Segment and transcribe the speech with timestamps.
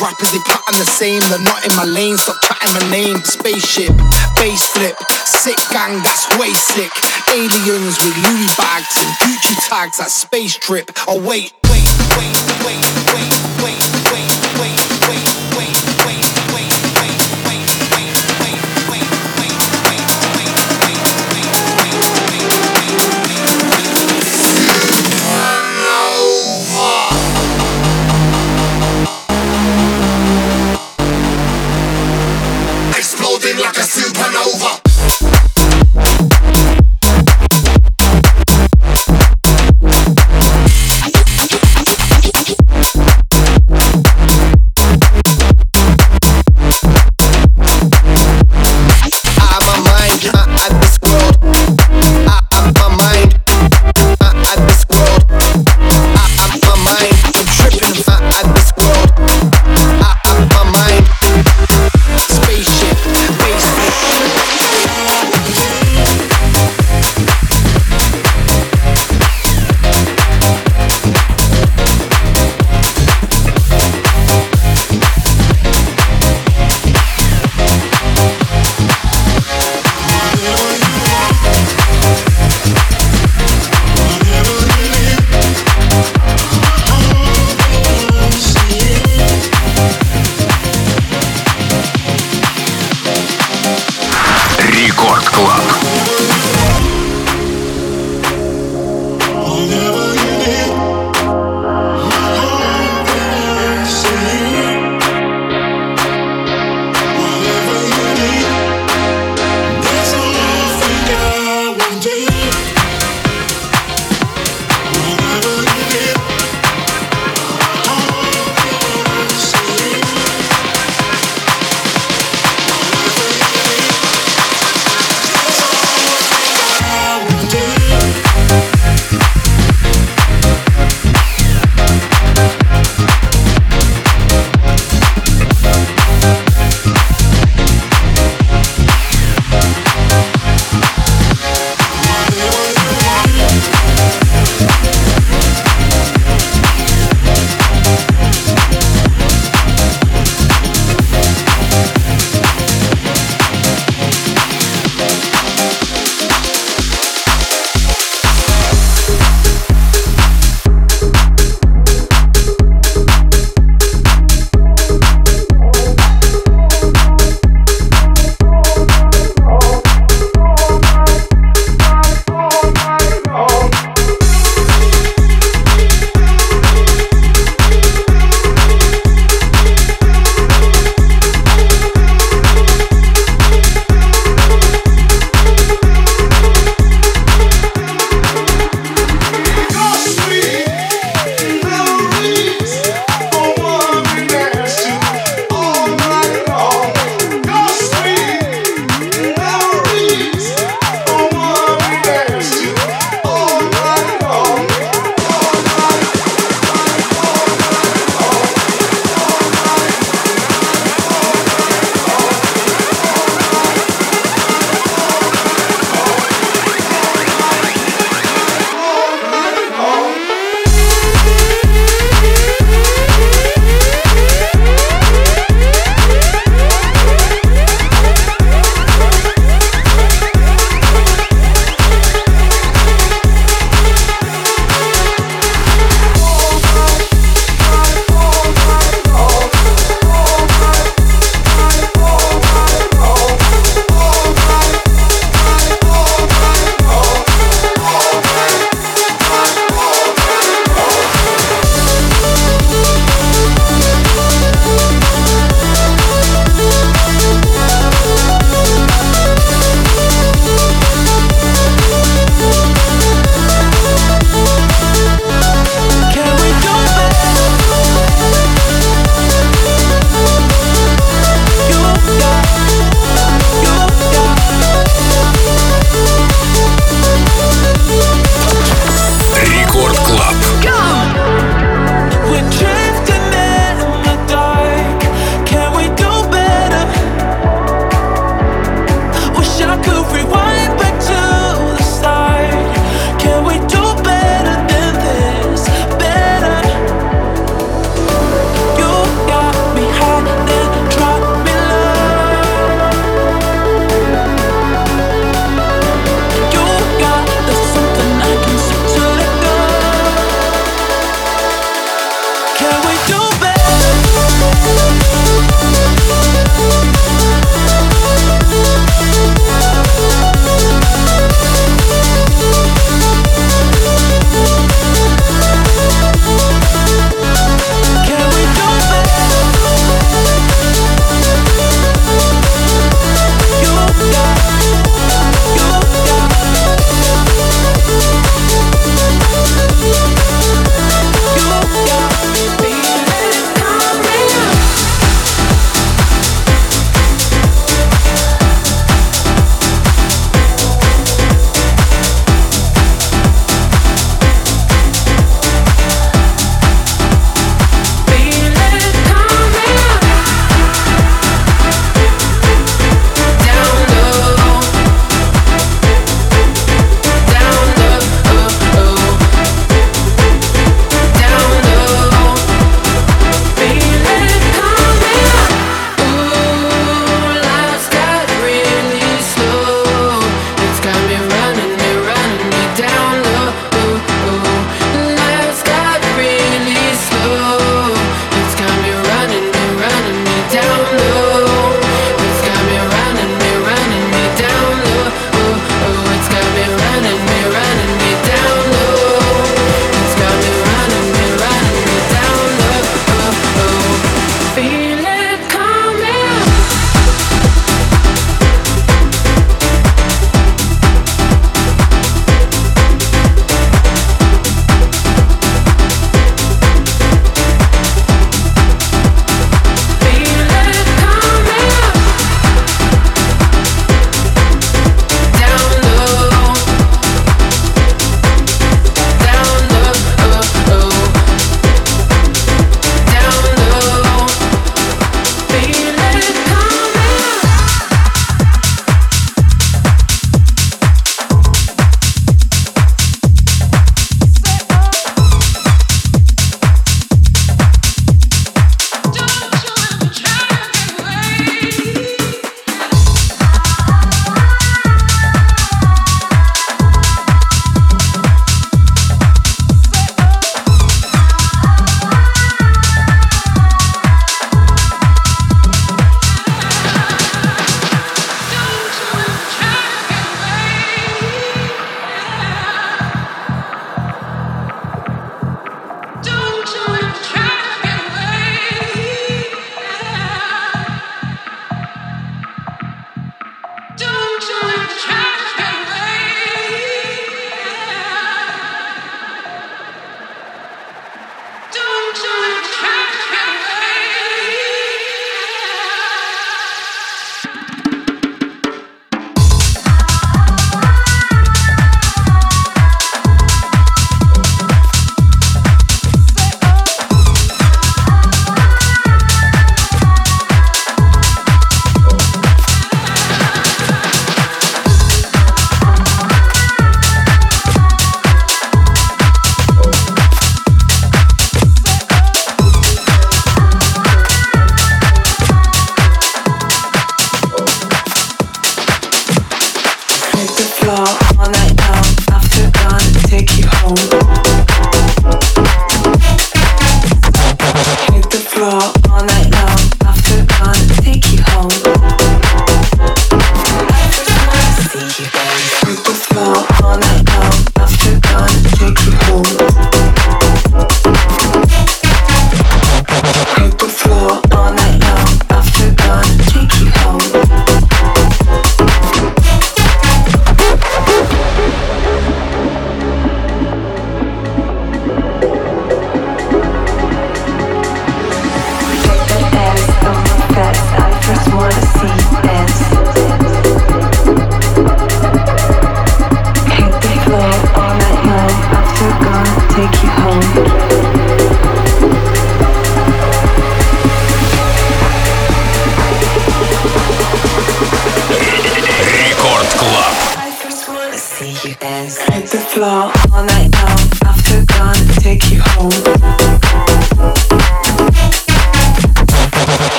[0.00, 1.20] Rappers, they pattern the same.
[1.30, 3.18] They're not in my lane, stop chatting my name.
[3.24, 3.94] Spaceship,
[4.38, 6.92] bass flip, sick gang, that's way sick.
[7.30, 10.90] Aliens with Louis bags and Gucci tags, that space trip.
[11.06, 11.52] Oh, wait,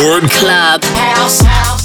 [0.00, 1.42] Board Club House.
[1.42, 1.79] house.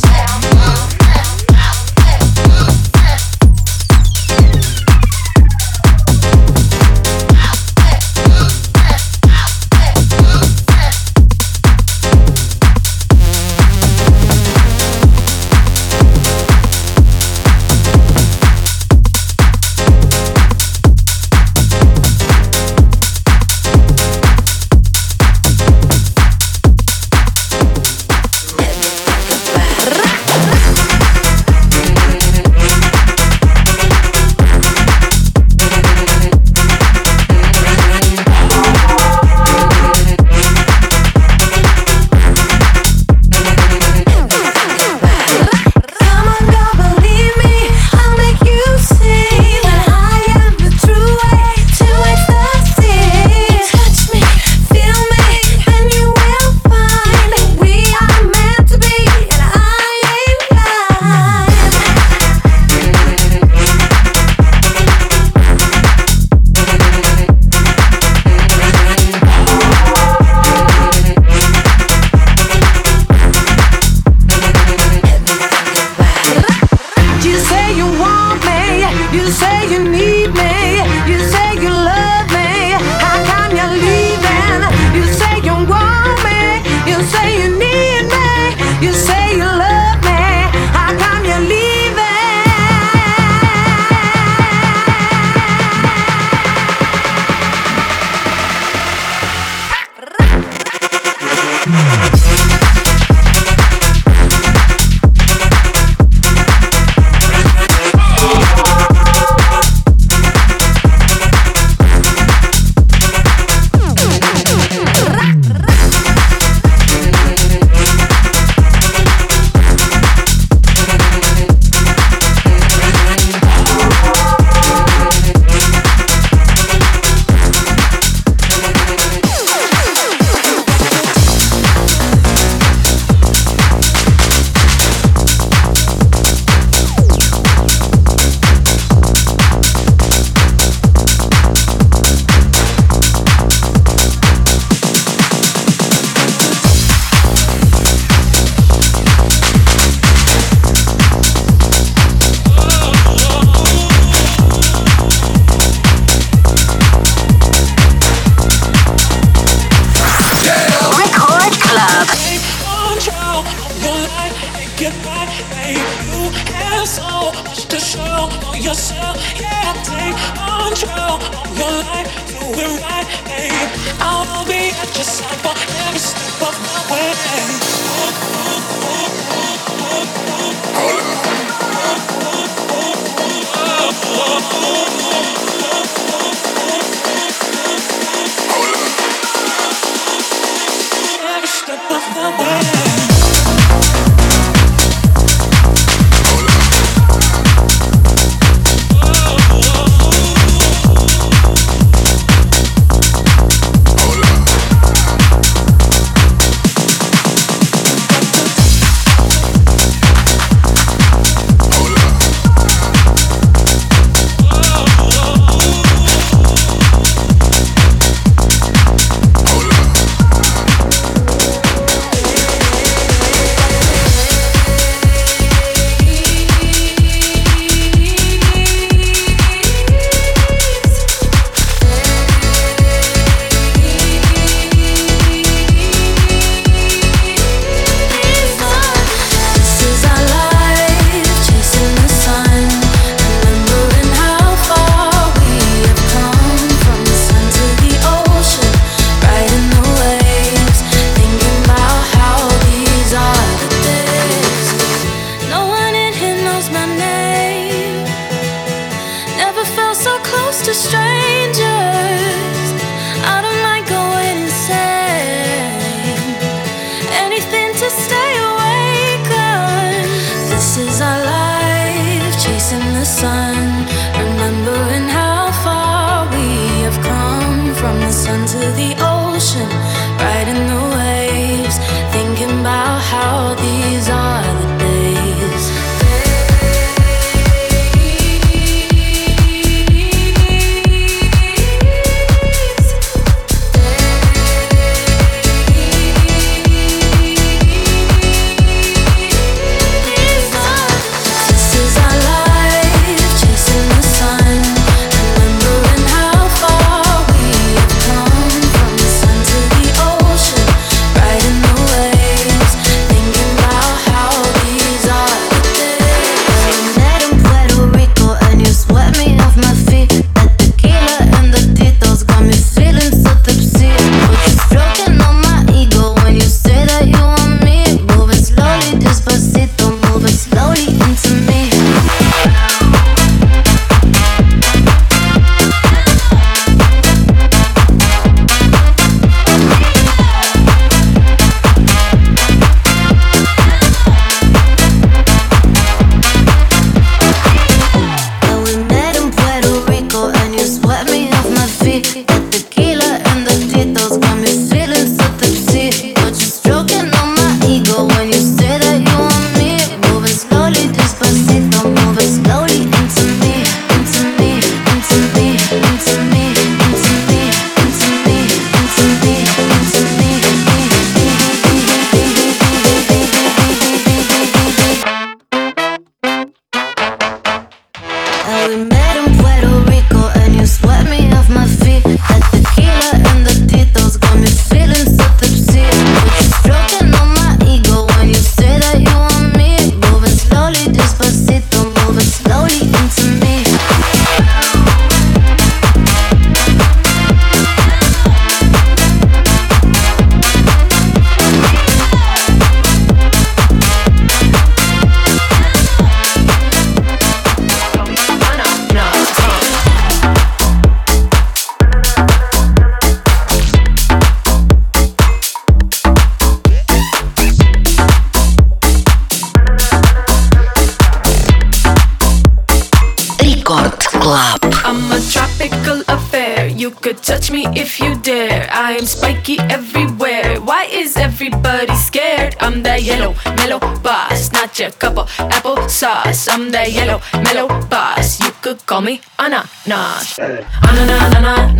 [436.48, 438.40] I'm that yellow, mellow boss.
[438.40, 440.38] You could call me Ananas.
[440.40, 441.75] Anana,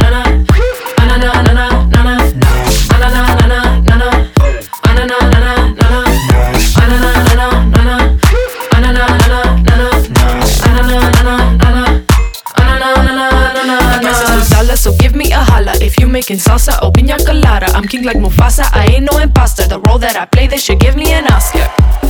[14.75, 17.65] So give me a holla if you making salsa or pina colada.
[17.73, 19.67] I'm king like Mufasa, I ain't no imposter.
[19.67, 22.04] The role that I play, they should give me an Oscar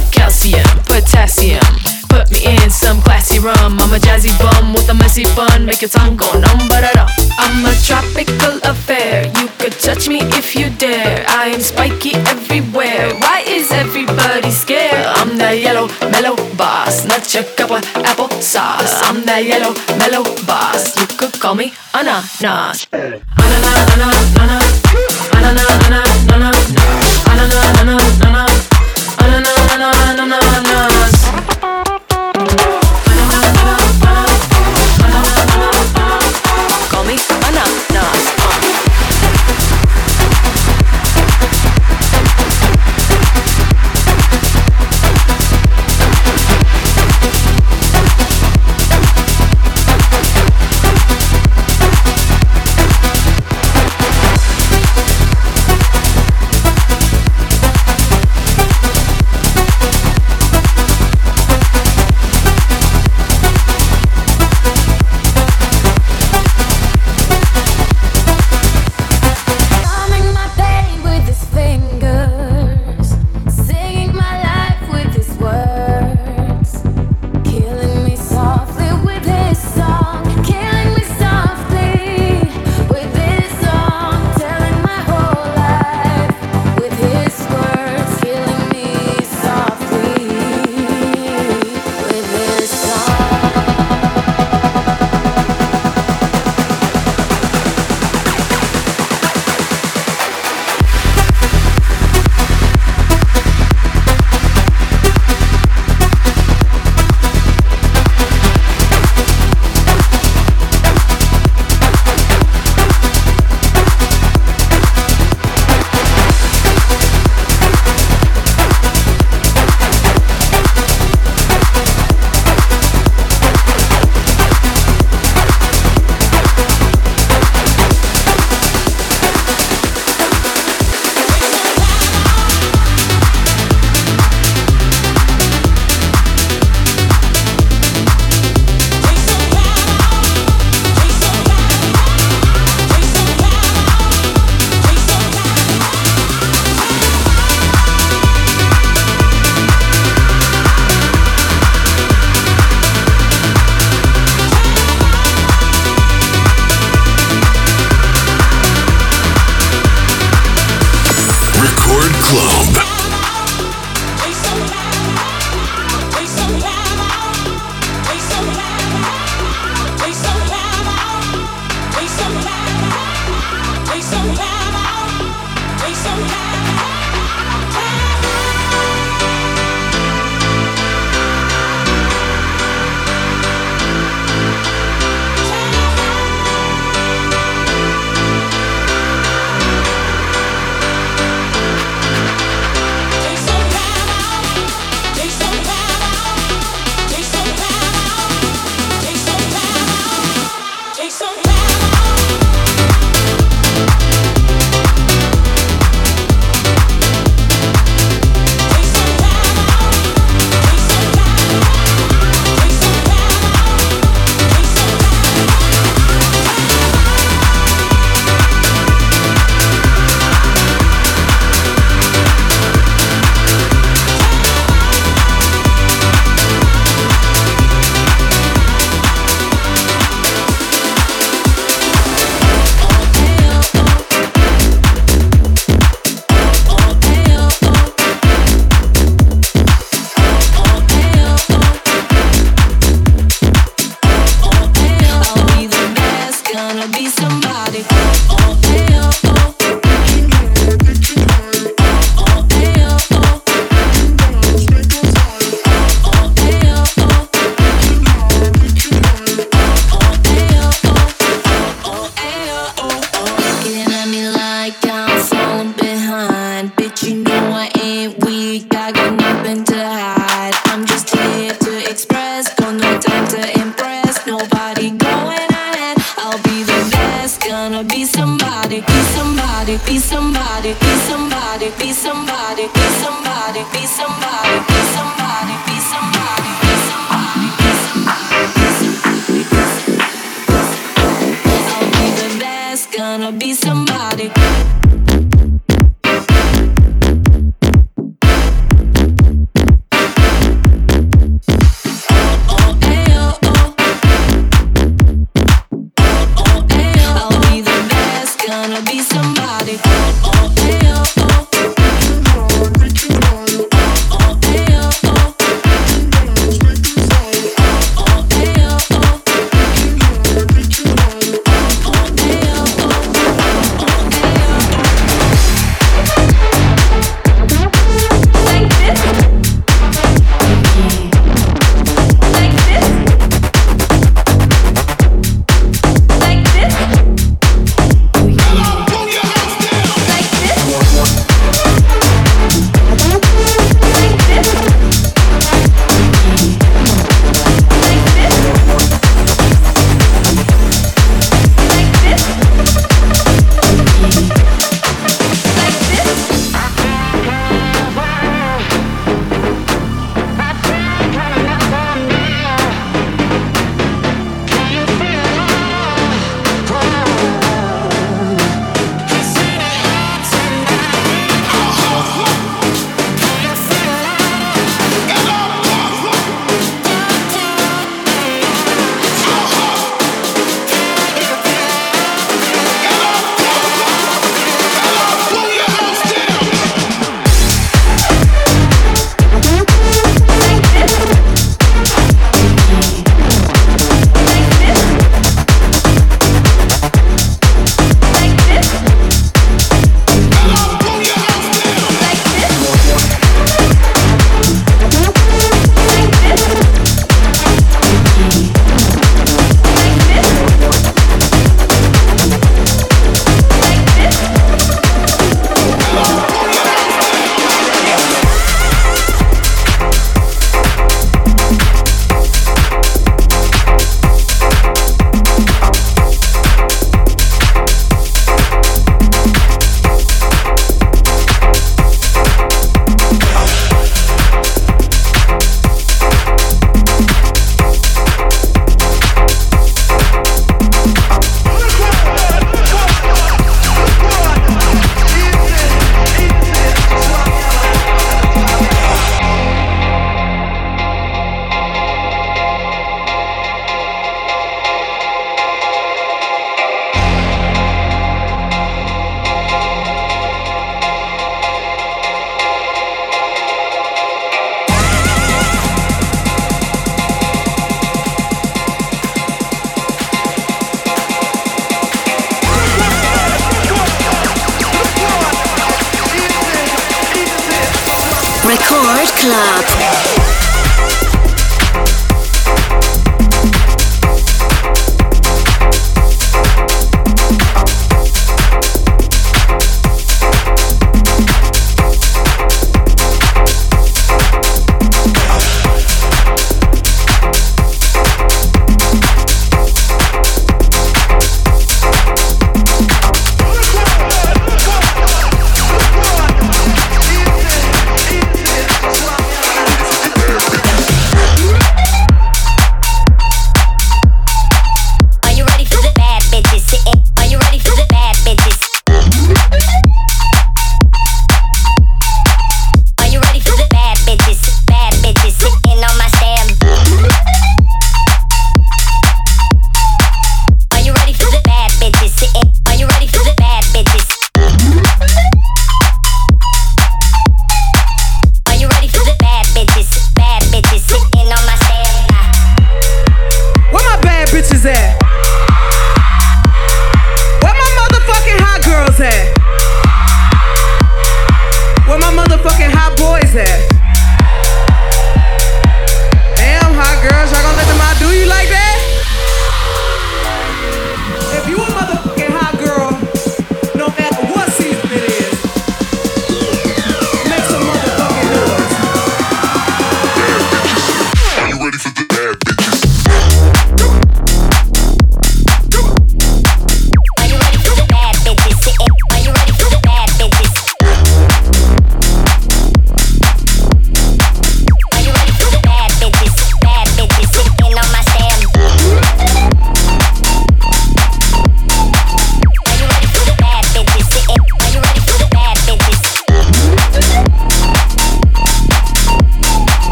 [1.36, 1.76] calcium.
[2.10, 3.80] Put me in some classy rum.
[3.80, 5.66] I'm a jazzy bum with a messy bun.
[5.66, 6.84] Make your tongue go numb, but
[7.38, 9.26] I'm a tropical affair.
[9.40, 11.26] You could touch me if you dare.
[11.28, 13.14] I am spiky everywhere.
[13.20, 15.06] Why is everybody scared?
[15.18, 19.02] I'm the yellow mellow boss, not your cup of apple sauce.
[19.04, 20.96] I'm the yellow mellow boss.
[20.98, 22.88] You could call me ananas.
[22.92, 24.82] Ananas ananas ananas.
[25.36, 26.66] Ananas ananas ananas.
[27.28, 28.76] Ananas ananas ananas.
[29.26, 30.45] anana, anana, anana, anana, anana, anana, anana,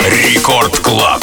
[0.00, 1.22] Рекорд Клаб.